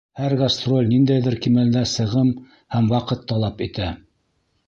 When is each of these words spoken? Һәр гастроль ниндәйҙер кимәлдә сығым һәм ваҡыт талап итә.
Һәр 0.19 0.33
гастроль 0.37 0.87
ниндәйҙер 0.93 1.35
кимәлдә 1.45 1.83
сығым 1.91 2.33
һәм 2.77 2.89
ваҡыт 2.95 3.23
талап 3.33 3.61
итә. 3.69 3.93